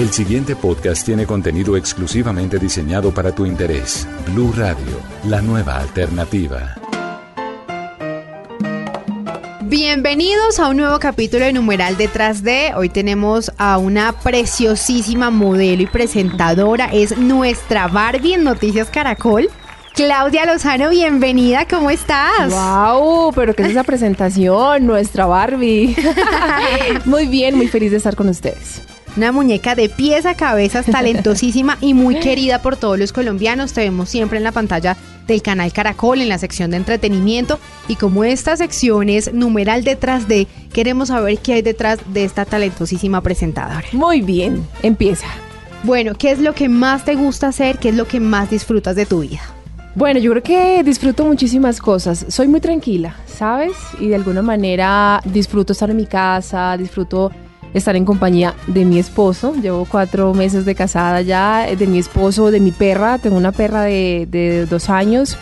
El 0.00 0.10
siguiente 0.14 0.56
podcast 0.56 1.04
tiene 1.04 1.26
contenido 1.26 1.76
exclusivamente 1.76 2.58
diseñado 2.58 3.12
para 3.12 3.34
tu 3.34 3.44
interés. 3.44 4.08
Blue 4.32 4.50
Radio, 4.56 4.98
la 5.24 5.42
nueva 5.42 5.76
alternativa. 5.76 6.74
Bienvenidos 9.60 10.58
a 10.58 10.68
un 10.68 10.78
nuevo 10.78 10.98
capítulo 11.00 11.44
de 11.44 11.52
Numeral 11.52 11.98
Detrás 11.98 12.42
de. 12.42 12.72
Hoy 12.74 12.88
tenemos 12.88 13.52
a 13.58 13.76
una 13.76 14.12
preciosísima 14.12 15.28
modelo 15.30 15.82
y 15.82 15.86
presentadora. 15.86 16.86
Es 16.86 17.18
nuestra 17.18 17.86
Barbie 17.86 18.32
en 18.32 18.44
Noticias 18.44 18.88
Caracol. 18.88 19.50
Claudia 19.94 20.46
Lozano, 20.46 20.88
bienvenida, 20.88 21.66
¿cómo 21.68 21.90
estás? 21.90 22.50
¡Wow! 22.50 23.32
Pero 23.34 23.54
¿qué 23.54 23.64
es 23.64 23.68
esa 23.68 23.84
presentación? 23.84 24.86
Nuestra 24.86 25.26
Barbie. 25.26 25.94
muy 27.04 27.26
bien, 27.26 27.54
muy 27.54 27.68
feliz 27.68 27.90
de 27.90 27.98
estar 27.98 28.16
con 28.16 28.30
ustedes. 28.30 28.80
Una 29.20 29.32
muñeca 29.32 29.74
de 29.74 29.90
pies 29.90 30.24
a 30.24 30.34
cabezas, 30.34 30.86
talentosísima 30.90 31.76
y 31.82 31.92
muy 31.92 32.18
querida 32.20 32.62
por 32.62 32.78
todos 32.78 32.98
los 32.98 33.12
colombianos. 33.12 33.74
Te 33.74 33.82
vemos 33.82 34.08
siempre 34.08 34.38
en 34.38 34.44
la 34.44 34.50
pantalla 34.50 34.96
del 35.26 35.42
canal 35.42 35.74
Caracol, 35.74 36.22
en 36.22 36.30
la 36.30 36.38
sección 36.38 36.70
de 36.70 36.78
entretenimiento. 36.78 37.58
Y 37.86 37.96
como 37.96 38.24
esta 38.24 38.56
sección 38.56 39.10
es 39.10 39.34
numeral 39.34 39.84
detrás 39.84 40.26
de, 40.26 40.46
queremos 40.72 41.08
saber 41.08 41.36
qué 41.36 41.52
hay 41.52 41.60
detrás 41.60 41.98
de 42.06 42.24
esta 42.24 42.46
talentosísima 42.46 43.20
presentadora. 43.20 43.84
Muy 43.92 44.22
bien, 44.22 44.66
empieza. 44.82 45.26
Bueno, 45.82 46.14
¿qué 46.14 46.30
es 46.30 46.38
lo 46.38 46.54
que 46.54 46.70
más 46.70 47.04
te 47.04 47.14
gusta 47.14 47.48
hacer? 47.48 47.76
¿Qué 47.76 47.90
es 47.90 47.96
lo 47.96 48.08
que 48.08 48.20
más 48.20 48.48
disfrutas 48.48 48.96
de 48.96 49.04
tu 49.04 49.20
vida? 49.20 49.42
Bueno, 49.96 50.18
yo 50.18 50.30
creo 50.30 50.42
que 50.42 50.82
disfruto 50.82 51.26
muchísimas 51.26 51.78
cosas. 51.78 52.24
Soy 52.30 52.48
muy 52.48 52.62
tranquila, 52.62 53.16
¿sabes? 53.26 53.72
Y 54.00 54.08
de 54.08 54.14
alguna 54.14 54.40
manera 54.40 55.20
disfruto 55.26 55.74
estar 55.74 55.90
en 55.90 55.96
mi 55.98 56.06
casa, 56.06 56.74
disfruto 56.78 57.30
estar 57.74 57.96
en 57.96 58.04
compañía 58.04 58.54
de 58.66 58.84
mi 58.84 58.98
esposo. 58.98 59.54
Llevo 59.54 59.84
cuatro 59.84 60.34
meses 60.34 60.64
de 60.64 60.74
casada 60.74 61.22
ya, 61.22 61.66
de 61.76 61.86
mi 61.86 61.98
esposo, 61.98 62.50
de 62.50 62.60
mi 62.60 62.72
perra. 62.72 63.18
Tengo 63.18 63.36
una 63.36 63.52
perra 63.52 63.82
de, 63.82 64.66
dos 64.68 64.90
años. 64.90 65.36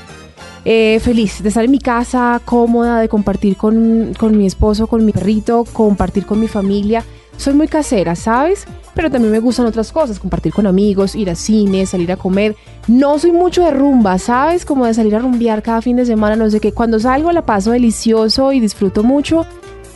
Eh, 0.65 1.01
feliz 1.01 1.43
de 1.43 1.49
estar 1.49 1.65
en 1.65 1.71
mi 1.71 1.79
casa, 1.79 2.41
cómoda, 2.45 3.01
de 3.01 3.09
compartir 3.09 3.57
con, 3.57 4.13
con 4.19 4.37
mi 4.37 4.47
esposo, 4.47 4.87
con 4.87 5.05
mi 5.05 5.13
perrito, 5.13 5.65
compartir 5.73 6.27
con 6.27 6.41
mi 6.41 6.49
familia. 6.49 7.05
Soy 7.39 7.55
muy 7.55 7.69
casera, 7.69 8.17
¿sabes? 8.17 8.67
Pero 8.95 9.13
también 9.13 9.31
me 9.31 9.39
gustan 9.39 9.65
otras 9.65 9.93
cosas, 9.93 10.19
compartir 10.19 10.53
con 10.53 10.67
amigos, 10.67 11.15
ir 11.15 11.31
a 11.31 11.37
cine, 11.37 11.87
salir 11.87 12.11
a 12.11 12.17
comer. 12.17 12.57
No 12.89 13.17
soy 13.21 13.31
mucho 13.31 13.65
de 13.65 13.71
rumba, 13.71 14.19
¿sabes? 14.19 14.65
Como 14.65 14.87
de 14.87 14.93
salir 14.93 15.15
a 15.15 15.21
rumbear 15.21 15.63
cada 15.63 15.81
fin 15.81 15.95
de 15.95 16.05
semana, 16.05 16.35
no 16.35 16.51
sé 16.51 16.59
qué. 16.59 16.73
Cuando 16.73 16.99
salgo 16.99 17.31
la 17.31 17.47
paso 17.47 17.71
delicioso 17.71 18.53
y 18.53 18.59
disfruto 18.59 19.05
mucho, 19.05 19.47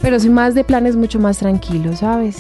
pero 0.03 0.19
soy 0.19 0.31
más 0.31 0.55
de 0.55 0.65
planes 0.65 0.97
mucho 0.97 1.19
más 1.19 1.39
tranquilos, 1.39 2.01
¿sabes? 2.01 2.39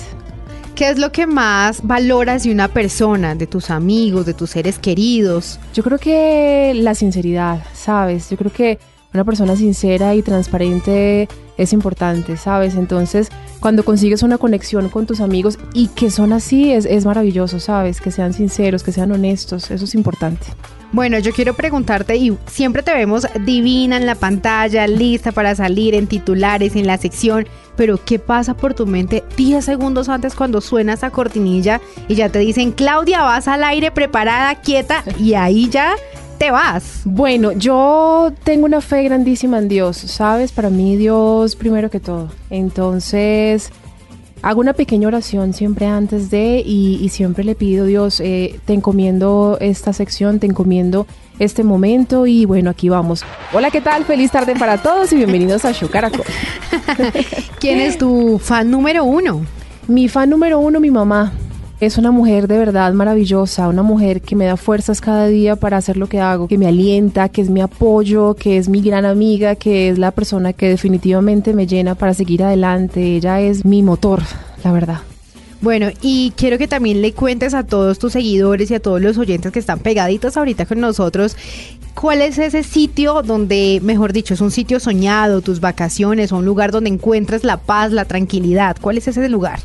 ¿Qué 0.74 0.90
es 0.90 0.98
lo 0.98 1.12
que 1.12 1.26
más 1.26 1.86
valoras 1.86 2.42
de 2.42 2.50
una 2.50 2.66
persona, 2.68 3.34
de 3.34 3.46
tus 3.46 3.70
amigos, 3.70 4.26
de 4.26 4.34
tus 4.34 4.50
seres 4.50 4.78
queridos? 4.78 5.60
Yo 5.72 5.82
creo 5.82 5.98
que 5.98 6.72
la 6.74 6.94
sinceridad, 6.94 7.62
¿sabes? 7.72 8.30
Yo 8.30 8.36
creo 8.36 8.52
que 8.52 8.78
una 9.14 9.24
persona 9.24 9.54
sincera 9.54 10.14
y 10.14 10.22
transparente 10.22 11.28
es 11.58 11.72
importante, 11.72 12.36
¿sabes? 12.36 12.74
Entonces, 12.74 13.28
cuando 13.60 13.84
consigues 13.84 14.22
una 14.22 14.38
conexión 14.38 14.88
con 14.88 15.06
tus 15.06 15.20
amigos 15.20 15.58
y 15.74 15.88
que 15.88 16.10
son 16.10 16.32
así, 16.32 16.72
es, 16.72 16.86
es 16.86 17.04
maravilloso, 17.04 17.60
¿sabes? 17.60 18.00
Que 18.00 18.10
sean 18.10 18.32
sinceros, 18.32 18.82
que 18.82 18.92
sean 18.92 19.12
honestos, 19.12 19.70
eso 19.70 19.84
es 19.84 19.94
importante. 19.94 20.46
Bueno, 20.92 21.18
yo 21.18 21.32
quiero 21.32 21.54
preguntarte, 21.54 22.16
y 22.16 22.36
siempre 22.46 22.82
te 22.82 22.92
vemos 22.92 23.26
divina 23.46 23.96
en 23.96 24.04
la 24.04 24.14
pantalla, 24.14 24.86
lista 24.86 25.32
para 25.32 25.54
salir 25.54 25.94
en 25.94 26.06
titulares, 26.06 26.76
en 26.76 26.86
la 26.86 26.98
sección, 26.98 27.46
pero 27.76 27.98
¿qué 28.04 28.18
pasa 28.18 28.52
por 28.52 28.74
tu 28.74 28.86
mente 28.86 29.24
10 29.38 29.64
segundos 29.64 30.10
antes 30.10 30.34
cuando 30.34 30.60
suena 30.60 30.92
esa 30.92 31.08
cortinilla 31.10 31.80
y 32.08 32.14
ya 32.14 32.28
te 32.28 32.40
dicen, 32.40 32.72
Claudia, 32.72 33.22
vas 33.22 33.48
al 33.48 33.64
aire 33.64 33.90
preparada, 33.90 34.54
quieta, 34.56 35.02
y 35.18 35.32
ahí 35.32 35.70
ya 35.70 35.94
te 36.36 36.50
vas? 36.50 37.00
Bueno, 37.06 37.52
yo 37.52 38.30
tengo 38.44 38.66
una 38.66 38.82
fe 38.82 39.04
grandísima 39.04 39.58
en 39.60 39.68
Dios, 39.68 39.96
¿sabes? 39.96 40.52
Para 40.52 40.68
mí 40.68 40.96
Dios 40.96 41.56
primero 41.56 41.88
que 41.88 42.00
todo. 42.00 42.28
Entonces, 42.50 43.72
hago 44.42 44.60
una 44.60 44.72
pequeña 44.72 45.08
oración 45.08 45.54
siempre 45.54 45.86
antes 45.86 46.30
de 46.30 46.62
y, 46.64 47.08
siempre 47.08 47.44
le 47.44 47.54
pido, 47.54 47.86
Dios, 47.86 48.20
eh, 48.20 48.58
te 48.64 48.74
encomiendo 48.74 49.56
esta 49.60 49.92
sección, 49.92 50.40
te 50.40 50.46
encomiendo 50.46 51.06
este 51.38 51.64
momento 51.64 52.26
y 52.26 52.44
bueno, 52.44 52.70
aquí 52.70 52.88
vamos. 52.88 53.24
Hola, 53.52 53.70
¿qué 53.70 53.80
tal? 53.80 54.04
Feliz 54.04 54.30
tarde 54.30 54.54
para 54.56 54.78
todos 54.78 55.12
y 55.12 55.16
bienvenidos 55.16 55.64
a 55.64 55.72
Show 55.72 55.88
Caracol. 55.88 56.24
¿Quién 57.60 57.80
es 57.80 57.96
tu 57.98 58.38
fan 58.38 58.70
número 58.70 59.04
uno? 59.04 59.42
Mi 59.88 60.08
fan 60.08 60.30
número 60.30 60.58
uno, 60.58 60.80
mi 60.80 60.90
mamá. 60.90 61.32
Es 61.82 61.98
una 61.98 62.12
mujer 62.12 62.46
de 62.46 62.58
verdad 62.58 62.92
maravillosa, 62.92 63.66
una 63.66 63.82
mujer 63.82 64.20
que 64.20 64.36
me 64.36 64.44
da 64.44 64.56
fuerzas 64.56 65.00
cada 65.00 65.26
día 65.26 65.56
para 65.56 65.78
hacer 65.78 65.96
lo 65.96 66.06
que 66.06 66.20
hago, 66.20 66.46
que 66.46 66.56
me 66.56 66.68
alienta, 66.68 67.28
que 67.28 67.40
es 67.40 67.50
mi 67.50 67.60
apoyo, 67.60 68.34
que 68.34 68.56
es 68.56 68.68
mi 68.68 68.80
gran 68.82 69.04
amiga, 69.04 69.56
que 69.56 69.88
es 69.88 69.98
la 69.98 70.12
persona 70.12 70.52
que 70.52 70.68
definitivamente 70.68 71.52
me 71.54 71.66
llena 71.66 71.96
para 71.96 72.14
seguir 72.14 72.44
adelante. 72.44 73.16
Ella 73.16 73.40
es 73.40 73.64
mi 73.64 73.82
motor, 73.82 74.22
la 74.62 74.70
verdad. 74.70 75.00
Bueno, 75.60 75.88
y 76.00 76.32
quiero 76.36 76.56
que 76.56 76.68
también 76.68 77.02
le 77.02 77.14
cuentes 77.14 77.52
a 77.52 77.64
todos 77.64 77.98
tus 77.98 78.12
seguidores 78.12 78.70
y 78.70 78.74
a 78.76 78.80
todos 78.80 79.00
los 79.00 79.18
oyentes 79.18 79.50
que 79.50 79.58
están 79.58 79.80
pegaditos 79.80 80.36
ahorita 80.36 80.66
con 80.66 80.78
nosotros, 80.78 81.36
¿cuál 81.94 82.22
es 82.22 82.38
ese 82.38 82.62
sitio 82.62 83.22
donde, 83.22 83.80
mejor 83.82 84.12
dicho, 84.12 84.34
es 84.34 84.40
un 84.40 84.52
sitio 84.52 84.78
soñado, 84.78 85.40
tus 85.40 85.58
vacaciones, 85.58 86.30
o 86.30 86.36
un 86.36 86.44
lugar 86.44 86.70
donde 86.70 86.90
encuentres 86.90 87.42
la 87.42 87.56
paz, 87.56 87.90
la 87.90 88.04
tranquilidad? 88.04 88.76
¿Cuál 88.80 88.98
es 88.98 89.08
ese 89.08 89.28
lugar? 89.28 89.58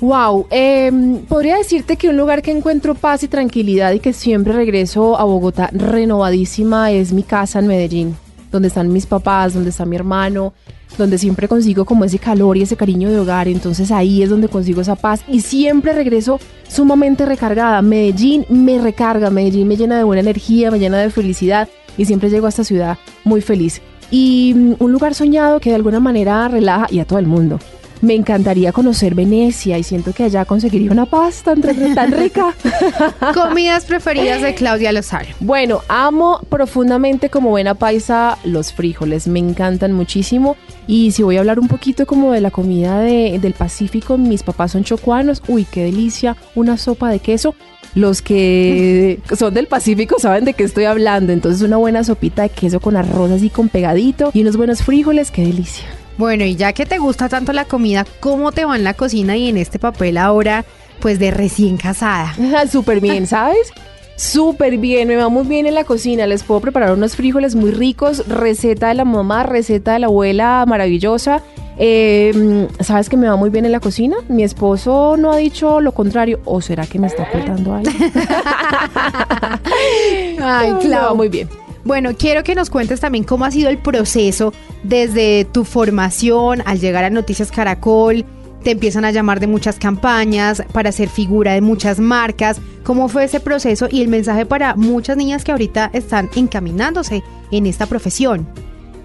Wow, 0.00 0.46
em, 0.50 1.20
podría 1.20 1.56
decirte 1.56 1.96
que 1.96 2.10
un 2.10 2.18
lugar 2.18 2.42
que 2.42 2.50
encuentro 2.50 2.94
paz 2.94 3.22
y 3.22 3.28
tranquilidad 3.28 3.92
y 3.92 4.00
que 4.00 4.12
siempre 4.12 4.52
regreso 4.52 5.18
a 5.18 5.24
Bogotá 5.24 5.70
renovadísima 5.72 6.90
es 6.92 7.14
mi 7.14 7.22
casa 7.22 7.60
en 7.60 7.66
Medellín, 7.66 8.16
donde 8.52 8.68
están 8.68 8.92
mis 8.92 9.06
papás, 9.06 9.54
donde 9.54 9.70
está 9.70 9.86
mi 9.86 9.96
hermano, 9.96 10.52
donde 10.98 11.16
siempre 11.16 11.48
consigo 11.48 11.86
como 11.86 12.04
ese 12.04 12.18
calor 12.18 12.58
y 12.58 12.62
ese 12.62 12.76
cariño 12.76 13.10
de 13.10 13.20
hogar, 13.20 13.48
entonces 13.48 13.90
ahí 13.90 14.22
es 14.22 14.28
donde 14.28 14.48
consigo 14.48 14.82
esa 14.82 14.96
paz 14.96 15.22
y 15.28 15.40
siempre 15.40 15.94
regreso 15.94 16.40
sumamente 16.68 17.24
recargada. 17.24 17.80
Medellín 17.80 18.44
me 18.50 18.78
recarga, 18.78 19.30
Medellín 19.30 19.66
me 19.66 19.78
llena 19.78 19.96
de 19.96 20.04
buena 20.04 20.20
energía, 20.20 20.70
me 20.70 20.78
llena 20.78 20.98
de 20.98 21.08
felicidad 21.08 21.70
y 21.96 22.04
siempre 22.04 22.28
llego 22.28 22.44
a 22.44 22.50
esta 22.50 22.64
ciudad 22.64 22.98
muy 23.24 23.40
feliz. 23.40 23.80
Y 24.10 24.52
mm, 24.54 24.74
un 24.78 24.92
lugar 24.92 25.14
soñado 25.14 25.58
que 25.58 25.70
de 25.70 25.76
alguna 25.76 26.00
manera 26.00 26.48
relaja 26.48 26.86
y 26.90 26.98
a 26.98 27.06
todo 27.06 27.18
el 27.18 27.26
mundo 27.26 27.58
me 28.06 28.14
encantaría 28.14 28.72
conocer 28.72 29.14
Venecia 29.14 29.76
y 29.78 29.82
siento 29.82 30.12
que 30.12 30.22
allá 30.22 30.44
conseguiría 30.44 30.92
una 30.92 31.06
pasta 31.06 31.54
tan, 31.54 32.12
rica. 32.12 32.54
Comidas 33.34 33.84
preferidas 33.84 34.40
de 34.42 34.54
Claudia 34.54 34.92
Lozano. 34.92 35.26
Bueno, 35.40 35.80
amo 35.88 36.40
profundamente 36.48 37.28
como 37.30 37.50
buena 37.50 37.74
paisa 37.74 38.38
los 38.44 38.72
frijoles, 38.72 39.26
me 39.26 39.40
encantan 39.40 39.92
muchísimo. 39.92 40.56
Y 40.86 41.10
si 41.10 41.24
voy 41.24 41.36
a 41.36 41.40
hablar 41.40 41.58
un 41.58 41.68
poquito 41.68 42.06
como 42.06 42.32
de 42.32 42.40
la 42.40 42.52
comida 42.52 43.00
del 43.00 43.52
Pacífico, 43.54 44.16
mis 44.16 44.44
papás 44.44 44.72
son 44.72 44.84
chocuanos, 44.84 45.42
uy, 45.48 45.66
qué 45.68 45.82
delicia, 45.82 46.36
una 46.54 46.78
sopa 46.78 47.10
de 47.10 47.18
queso. 47.18 47.54
Los 47.96 48.22
que 48.22 49.20
son 49.36 49.52
del 49.52 49.66
Pacífico 49.66 50.20
saben 50.20 50.44
de 50.44 50.54
qué 50.54 50.62
estoy 50.62 50.84
hablando, 50.84 51.32
entonces 51.32 51.62
una 51.62 51.76
buena 51.76 52.04
sopita 52.04 52.42
de 52.42 52.50
queso 52.50 52.78
con 52.78 52.96
arroz 52.96 53.32
así 53.32 53.50
con 53.50 53.68
pegadito 53.68 54.30
y 54.32 54.42
unos 54.42 54.56
buenos 54.56 54.82
frijoles, 54.82 55.32
qué 55.32 55.42
delicia. 55.42 55.86
Bueno, 56.18 56.44
y 56.44 56.56
ya 56.56 56.72
que 56.72 56.86
te 56.86 56.98
gusta 56.98 57.28
tanto 57.28 57.52
la 57.52 57.66
comida, 57.66 58.06
¿cómo 58.20 58.52
te 58.52 58.64
va 58.64 58.76
en 58.76 58.84
la 58.84 58.94
cocina 58.94 59.36
y 59.36 59.48
en 59.48 59.58
este 59.58 59.78
papel 59.78 60.16
ahora, 60.16 60.64
pues 61.00 61.18
de 61.18 61.30
recién 61.30 61.76
casada? 61.76 62.34
Súper 62.70 63.00
bien, 63.00 63.26
¿sabes? 63.26 63.72
Súper 64.16 64.78
bien, 64.78 65.08
me 65.08 65.16
va 65.16 65.28
muy 65.28 65.46
bien 65.46 65.66
en 65.66 65.74
la 65.74 65.84
cocina. 65.84 66.26
Les 66.26 66.42
puedo 66.42 66.60
preparar 66.62 66.92
unos 66.92 67.16
frijoles 67.16 67.54
muy 67.54 67.70
ricos, 67.70 68.26
receta 68.28 68.88
de 68.88 68.94
la 68.94 69.04
mamá, 69.04 69.42
receta 69.42 69.92
de 69.92 69.98
la 69.98 70.06
abuela 70.06 70.64
maravillosa. 70.66 71.42
Em, 71.78 72.66
¿Sabes 72.80 73.10
que 73.10 73.18
me 73.18 73.28
va 73.28 73.36
muy 73.36 73.50
bien 73.50 73.66
en 73.66 73.72
la 73.72 73.80
cocina? 73.80 74.16
Mi 74.28 74.42
esposo 74.42 75.18
no 75.18 75.32
ha 75.32 75.36
dicho 75.36 75.82
lo 75.82 75.92
contrario. 75.92 76.40
¿O 76.46 76.62
será 76.62 76.86
que 76.86 76.98
me 76.98 77.08
está 77.08 77.24
ocultando 77.24 77.74
algo? 77.74 77.90
Ay, 80.42 80.72
claro. 80.80 81.14
muy 81.14 81.28
bien. 81.28 81.50
Bueno, 81.86 82.16
quiero 82.18 82.42
que 82.42 82.56
nos 82.56 82.68
cuentes 82.68 82.98
también 82.98 83.22
cómo 83.22 83.44
ha 83.44 83.52
sido 83.52 83.70
el 83.70 83.78
proceso 83.78 84.52
desde 84.82 85.44
tu 85.44 85.62
formación 85.62 86.60
al 86.66 86.80
llegar 86.80 87.04
a 87.04 87.10
Noticias 87.10 87.52
Caracol. 87.52 88.24
Te 88.64 88.72
empiezan 88.72 89.04
a 89.04 89.12
llamar 89.12 89.38
de 89.38 89.46
muchas 89.46 89.78
campañas 89.78 90.64
para 90.72 90.90
ser 90.90 91.08
figura 91.08 91.52
de 91.52 91.60
muchas 91.60 92.00
marcas. 92.00 92.60
¿Cómo 92.82 93.08
fue 93.08 93.22
ese 93.22 93.38
proceso 93.38 93.86
y 93.88 94.02
el 94.02 94.08
mensaje 94.08 94.44
para 94.46 94.74
muchas 94.74 95.16
niñas 95.16 95.44
que 95.44 95.52
ahorita 95.52 95.90
están 95.92 96.28
encaminándose 96.34 97.22
en 97.52 97.66
esta 97.66 97.86
profesión? 97.86 98.48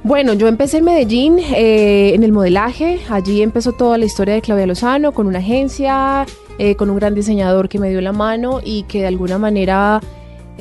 Bueno, 0.01 0.34
yo 0.34 0.48
empecé 0.48 0.80
en 0.80 0.86
Medellín 0.86 1.38
eh, 1.38 2.16
en 2.16 2.24
el 2.24 2.31
modelaje. 2.31 3.00
Allí 3.12 3.44
empezó 3.44 3.74
toda 3.74 4.00
la 4.00 4.06
historia 4.06 4.34
de 4.34 4.42
Claudia 4.42 4.66
Lozano 4.66 5.12
con 5.12 5.27
una 5.27 5.38
agencia, 5.38 6.25
eh, 6.57 6.75
con 6.75 6.89
un 6.89 6.95
gran 6.95 7.13
diseñador 7.13 7.69
que 7.69 7.77
me 7.77 7.92
dio 7.92 8.01
la 8.01 8.12
mano 8.12 8.60
y 8.66 8.84
que 8.84 9.01
de 9.01 9.07
alguna 9.07 9.38
manera 9.38 10.01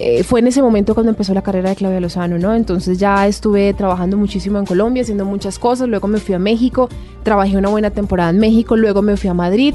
eh, 0.02 0.24
fue 0.24 0.40
en 0.40 0.46
ese 0.46 0.62
momento 0.62 0.94
cuando 0.94 1.10
empezó 1.10 1.34
la 1.34 1.42
carrera 1.42 1.68
de 1.68 1.76
Claudia 1.76 2.00
Lozano, 2.00 2.38
¿no? 2.38 2.54
Entonces 2.54 2.98
ya 2.98 3.26
estuve 3.26 3.74
trabajando 3.74 4.16
muchísimo 4.16 4.58
en 4.58 4.64
Colombia, 4.64 5.02
haciendo 5.02 5.26
muchas 5.26 5.58
cosas, 5.58 5.88
luego 5.88 6.08
me 6.08 6.18
fui 6.18 6.34
a 6.34 6.38
México, 6.38 6.88
trabajé 7.22 7.58
una 7.58 7.68
buena 7.68 7.90
temporada 7.90 8.30
en 8.30 8.38
México, 8.38 8.76
luego 8.76 9.02
me 9.02 9.18
fui 9.18 9.28
a 9.28 9.34
Madrid 9.34 9.74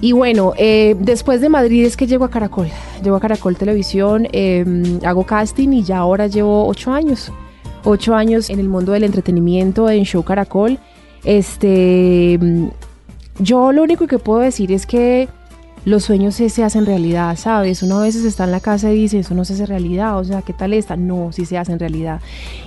Y 0.00 0.12
bueno, 0.12 0.54
eh, 0.56 0.96
después 1.00 1.42
de 1.42 1.50
Madrid 1.50 1.84
es 1.84 1.96
que 1.98 2.06
llego 2.06 2.24
a 2.24 2.30
Caracol. 2.30 2.68
Llego 3.02 3.16
a 3.16 3.20
Caracol 3.20 3.56
Televisión, 3.56 4.26
em, 4.32 5.00
hago 5.04 5.24
casting 5.24 5.70
y 5.72 5.82
ya 5.82 5.98
ahora 5.98 6.28
llevo 6.28 6.66
ocho 6.66 6.92
años. 6.92 7.30
Ocho 7.84 8.14
años 8.14 8.48
en 8.48 8.60
el 8.60 8.68
mundo 8.68 8.92
del 8.92 9.04
entretenimiento 9.04 9.90
en 9.90 10.04
Show 10.04 10.22
Caracol. 10.22 10.78
Este, 11.24 12.38
yo 13.38 13.72
lo 13.72 13.82
único 13.82 14.06
que 14.06 14.18
puedo 14.18 14.40
decir 14.40 14.72
es 14.72 14.86
que 14.86 15.28
los 15.84 16.04
sueños 16.04 16.34
se, 16.34 16.48
se, 16.50 16.64
hacen 16.64 16.86
realidad, 16.86 17.36
¿sabes? 17.36 17.82
Uno 17.82 17.98
a 17.98 18.02
veces 18.02 18.24
está 18.24 18.44
en 18.44 18.50
la 18.50 18.60
casa 18.60 18.92
y 18.92 18.96
dice, 18.96 19.18
eso 19.18 19.34
no 19.34 19.44
se 19.44 19.54
hace 19.54 19.66
realidad, 19.66 20.18
o 20.18 20.24
sea, 20.24 20.42
¿qué 20.42 20.52
tal 20.52 20.72
está? 20.72 20.96
No, 20.96 21.32
sí 21.32 21.44
se 21.46 21.58
hace 21.58 21.72
en 21.72 21.78
realidad. 21.78 22.20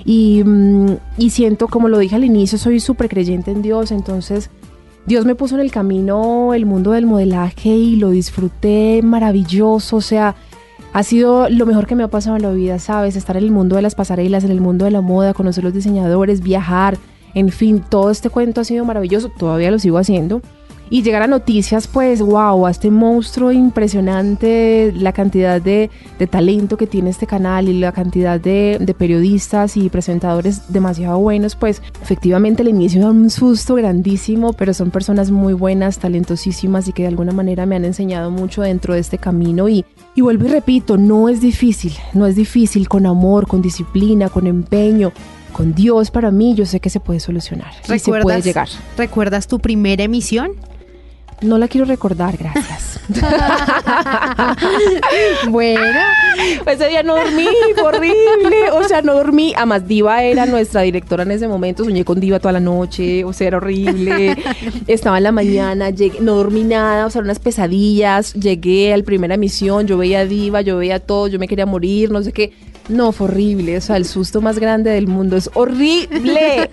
Y, 0.04 0.42
mm, 0.44 0.96
y 1.18 1.30
siento, 1.30 1.68
como 1.68 1.88
lo 1.88 1.98
dije 1.98 2.16
al 2.16 2.24
inicio, 2.24 2.58
soy 2.58 2.80
súper 2.80 3.08
creyente 3.08 3.50
en 3.50 3.62
Dios, 3.62 3.92
entonces 3.92 4.50
Dios 5.06 5.24
me 5.24 5.34
puso 5.34 5.54
en 5.56 5.60
el 5.60 5.70
camino 5.70 6.54
el 6.54 6.66
mundo 6.66 6.92
del 6.92 7.06
modelaje 7.06 7.70
y 7.70 7.96
lo 7.96 8.10
disfruté 8.10 9.00
maravilloso, 9.02 9.96
o 9.96 10.00
sea, 10.00 10.34
ha 10.92 11.02
sido 11.02 11.48
lo 11.48 11.66
mejor 11.66 11.86
que 11.86 11.94
me 11.94 12.02
ha 12.02 12.08
pasado 12.08 12.36
en 12.36 12.42
la 12.42 12.50
vida, 12.50 12.78
¿sabes? 12.78 13.16
Estar 13.16 13.36
en 13.36 13.44
el 13.44 13.50
mundo 13.50 13.76
de 13.76 13.82
las 13.82 13.94
pasarelas, 13.94 14.44
en 14.44 14.50
el 14.50 14.60
mundo 14.60 14.84
de 14.84 14.90
la 14.90 15.00
moda, 15.00 15.34
conocer 15.34 15.64
los 15.64 15.72
diseñadores, 15.72 16.42
viajar, 16.42 16.98
en 17.34 17.48
fin, 17.48 17.82
todo 17.88 18.10
este 18.10 18.30
cuento 18.30 18.60
ha 18.60 18.64
sido 18.64 18.84
maravilloso, 18.84 19.30
todavía 19.30 19.70
lo 19.70 19.78
sigo 19.78 19.98
haciendo 19.98 20.42
y 20.90 21.02
llegar 21.02 21.22
a 21.22 21.26
noticias, 21.26 21.86
pues, 21.86 22.20
wow, 22.20 22.66
a 22.66 22.70
este 22.70 22.90
monstruo 22.90 23.50
impresionante, 23.50 24.92
la 24.94 25.12
cantidad 25.12 25.60
de, 25.60 25.90
talento 26.30 26.76
que 26.76 26.86
tiene 26.86 27.10
este 27.10 27.26
canal 27.26 27.68
y 27.68 27.78
la 27.78 27.92
cantidad 27.92 28.38
de, 28.38 28.94
periodistas 28.98 29.76
y 29.76 29.88
presentadores 29.88 30.72
demasiado 30.72 31.18
buenos, 31.18 31.56
pues, 31.56 31.82
efectivamente 32.02 32.62
el 32.62 32.68
inicio 32.68 33.00
da 33.00 33.10
un 33.10 33.30
susto 33.30 33.74
grandísimo, 33.74 34.52
pero 34.52 34.74
son 34.74 34.90
personas 34.90 35.30
muy 35.30 35.54
buenas, 35.54 35.98
talentosísimas 35.98 36.88
y 36.88 36.92
que 36.92 37.02
de 37.02 37.08
alguna 37.08 37.32
manera 37.32 37.64
me 37.66 37.76
han 37.76 37.84
enseñado 37.84 38.30
mucho 38.30 38.62
dentro 38.62 38.94
de 38.94 39.00
este 39.00 39.18
camino. 39.18 39.68
Y, 39.68 39.84
y 40.14 40.20
vuelvo 40.20 40.46
y 40.46 40.50
repito, 40.50 40.98
no 40.98 41.28
es 41.28 41.40
difícil, 41.40 41.92
no 42.12 42.26
es 42.26 42.36
difícil, 42.36 42.88
con 42.88 43.06
amor, 43.06 43.46
con 43.46 43.62
disciplina, 43.62 44.28
con 44.28 44.46
empeño, 44.46 45.12
con 45.52 45.74
Dios 45.74 46.10
para 46.10 46.30
mí, 46.30 46.54
yo 46.54 46.66
sé 46.66 46.80
que 46.80 46.90
se 46.90 47.00
puede 47.00 47.20
solucionar 47.20 47.72
y 47.88 47.98
se 47.98 48.10
puede 48.20 48.42
llegar. 48.42 48.68
¿Recuerdas 48.96 49.46
tu 49.46 49.58
primera 49.58 50.02
emisión? 50.02 50.52
No 51.40 51.58
la 51.58 51.68
quiero 51.68 51.86
recordar, 51.86 52.36
gracias. 52.36 52.91
bueno, 55.48 56.00
ese 56.66 56.88
día 56.88 57.02
no 57.02 57.16
dormí, 57.16 57.48
horrible. 57.82 58.70
O 58.72 58.84
sea, 58.84 59.02
no 59.02 59.14
dormí. 59.14 59.52
Además, 59.56 59.86
Diva 59.86 60.22
era 60.22 60.46
nuestra 60.46 60.82
directora 60.82 61.24
en 61.24 61.32
ese 61.32 61.48
momento. 61.48 61.84
Soñé 61.84 62.04
con 62.04 62.20
Diva 62.20 62.38
toda 62.38 62.52
la 62.52 62.60
noche. 62.60 63.24
O 63.24 63.32
sea, 63.32 63.48
era 63.48 63.56
horrible. 63.58 64.36
Estaba 64.86 65.18
en 65.18 65.24
la 65.24 65.32
mañana, 65.32 65.90
llegué, 65.90 66.20
no 66.20 66.36
dormí 66.36 66.64
nada. 66.64 67.06
O 67.06 67.10
sea, 67.10 67.22
unas 67.22 67.38
pesadillas. 67.38 68.34
Llegué 68.34 68.92
a 68.92 68.96
la 68.96 69.04
primera 69.04 69.34
emisión. 69.34 69.86
Yo 69.86 69.98
veía 69.98 70.20
a 70.20 70.26
Diva, 70.26 70.60
yo 70.60 70.78
veía 70.78 71.00
todo. 71.00 71.28
Yo 71.28 71.38
me 71.38 71.48
quería 71.48 71.66
morir, 71.66 72.10
no 72.10 72.22
sé 72.22 72.32
qué 72.32 72.52
no, 72.88 73.12
fue 73.12 73.28
horrible. 73.28 73.76
O 73.76 73.80
sea, 73.80 73.96
el 73.96 74.04
susto 74.04 74.40
más 74.40 74.58
grande 74.58 74.90
del 74.90 75.06
mundo 75.06 75.36
es 75.36 75.50
horrible. 75.54 76.68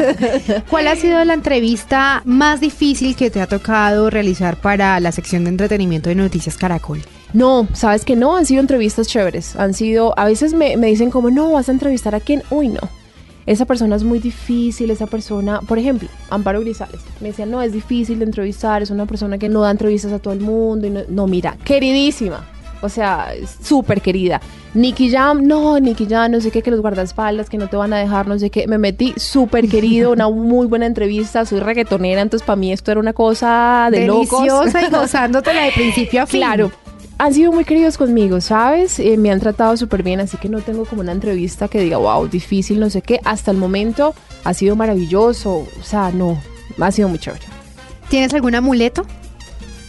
¿Cuál 0.70 0.88
ha 0.88 0.96
sido 0.96 1.22
la 1.24 1.34
entrevista 1.34 2.22
más 2.24 2.60
difícil 2.60 3.14
que 3.14 3.30
te 3.30 3.40
ha 3.40 3.46
tocado 3.46 4.10
realizar 4.10 4.56
para 4.56 4.98
la 5.00 5.12
sección 5.12 5.44
de 5.44 5.50
entretenimiento 5.50 5.69
de 5.78 6.14
Noticias 6.14 6.56
Caracol? 6.56 7.00
No, 7.32 7.68
sabes 7.72 8.04
que 8.04 8.16
no, 8.16 8.36
han 8.36 8.46
sido 8.46 8.60
entrevistas 8.60 9.06
chéveres. 9.06 9.54
Han 9.56 9.74
sido, 9.74 10.18
a 10.18 10.24
veces 10.24 10.52
me, 10.52 10.76
me 10.76 10.88
dicen 10.88 11.10
como, 11.10 11.30
no, 11.30 11.52
vas 11.52 11.68
a 11.68 11.72
entrevistar 11.72 12.14
a 12.14 12.20
quién. 12.20 12.42
Uy, 12.50 12.68
no. 12.68 12.80
Esa 13.46 13.64
persona 13.64 13.96
es 13.96 14.04
muy 14.04 14.18
difícil, 14.18 14.90
esa 14.90 15.06
persona, 15.06 15.60
por 15.60 15.78
ejemplo, 15.78 16.08
Amparo 16.28 16.60
Grisales, 16.60 17.00
me 17.20 17.28
decían, 17.28 17.50
no, 17.50 17.62
es 17.62 17.72
difícil 17.72 18.18
de 18.18 18.26
entrevistar, 18.26 18.82
es 18.82 18.90
una 18.90 19.06
persona 19.06 19.38
que 19.38 19.48
no 19.48 19.62
da 19.62 19.70
entrevistas 19.70 20.12
a 20.12 20.18
todo 20.18 20.34
el 20.34 20.40
mundo. 20.40 20.86
Y 20.86 20.90
no, 20.90 21.00
no 21.08 21.26
mira, 21.26 21.56
queridísima, 21.64 22.46
o 22.82 22.88
sea, 22.88 23.32
súper 23.62 24.00
querida. 24.00 24.40
Nicky 24.72 25.10
Jam, 25.10 25.42
no, 25.42 25.80
Nicky 25.80 26.06
Jam, 26.06 26.30
no 26.30 26.40
sé 26.40 26.50
qué, 26.50 26.62
que 26.62 26.70
los 26.70 26.80
guardaespaldas, 26.80 27.50
que 27.50 27.58
no 27.58 27.68
te 27.68 27.76
van 27.76 27.92
a 27.92 27.98
dejar, 27.98 28.28
no 28.28 28.38
sé 28.38 28.50
qué. 28.50 28.68
Me 28.68 28.78
metí 28.78 29.14
súper 29.16 29.68
querido, 29.68 30.12
una 30.12 30.28
muy 30.28 30.66
buena 30.66 30.86
entrevista, 30.86 31.44
soy 31.44 31.60
reggaetonera, 31.60 32.22
entonces 32.22 32.46
para 32.46 32.56
mí 32.56 32.72
esto 32.72 32.92
era 32.92 33.00
una 33.00 33.12
cosa 33.12 33.88
de 33.90 34.00
Deliciosa 34.00 34.82
y 34.82 34.90
gozándotela 34.90 35.64
de 35.64 35.72
principio 35.72 36.22
a 36.22 36.26
fin. 36.26 36.40
Claro. 36.40 36.70
Han 37.18 37.34
sido 37.34 37.52
muy 37.52 37.64
queridos 37.64 37.98
conmigo, 37.98 38.40
¿sabes? 38.40 38.98
Eh, 38.98 39.18
me 39.18 39.30
han 39.30 39.40
tratado 39.40 39.76
súper 39.76 40.02
bien, 40.02 40.20
así 40.20 40.38
que 40.38 40.48
no 40.48 40.60
tengo 40.60 40.86
como 40.86 41.02
una 41.02 41.12
entrevista 41.12 41.68
que 41.68 41.80
diga, 41.80 41.98
wow, 41.98 42.26
difícil, 42.28 42.80
no 42.80 42.88
sé 42.88 43.02
qué. 43.02 43.20
Hasta 43.24 43.50
el 43.50 43.58
momento 43.58 44.14
ha 44.44 44.54
sido 44.54 44.74
maravilloso, 44.74 45.66
o 45.78 45.82
sea, 45.82 46.12
no, 46.12 46.40
ha 46.80 46.90
sido 46.90 47.10
muy 47.10 47.18
chévere. 47.18 47.44
¿Tienes 48.08 48.32
algún 48.32 48.54
amuleto? 48.54 49.04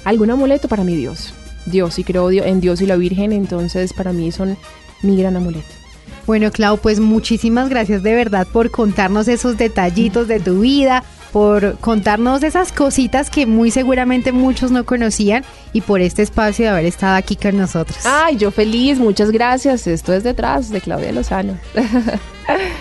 ¿Algún 0.04 0.30
amuleto 0.32 0.68
para 0.68 0.84
mi 0.84 0.96
Dios? 0.96 1.34
Dios 1.72 1.98
y 2.00 2.04
creo 2.04 2.30
en 2.30 2.62
Dios 2.62 2.82
y 2.82 2.86
la 2.86 2.96
Virgen, 2.96 3.32
entonces 3.32 3.94
para 3.94 4.14
mí 4.14 4.32
son 4.32 4.58
mi 5.02 5.18
gran 5.18 5.36
amuleto. 5.36 5.82
Bueno, 6.28 6.52
Clau, 6.52 6.78
pues 6.78 7.00
muchísimas 7.00 7.70
gracias 7.70 8.04
de 8.04 8.14
verdad 8.14 8.48
por 8.48 8.70
contarnos 8.70 9.28
esos 9.28 9.58
detallitos 9.58 10.28
de 10.28 10.40
tu 10.40 10.62
vida, 10.62 11.04
por 11.32 11.78
contarnos 11.80 12.44
esas 12.44 12.72
cositas 12.72 13.30
que 13.30 13.46
muy 13.46 13.72
seguramente 13.72 14.32
muchos 14.32 14.72
no 14.72 14.86
conocían 14.86 15.44
y 15.74 15.82
por 15.82 16.02
este 16.02 16.22
espacio 16.22 16.66
de 16.66 16.72
haber 16.72 16.86
estado 16.86 17.16
aquí 17.16 17.36
con 17.36 17.58
nosotros. 17.58 17.98
Ay, 18.06 18.38
yo 18.38 18.52
feliz, 18.52 19.00
muchas 19.00 19.32
gracias. 19.32 19.88
Esto 19.88 20.14
es 20.14 20.24
detrás 20.24 20.70
de 20.70 20.82
Claudia 20.82 21.12
Lozano. 21.12 21.58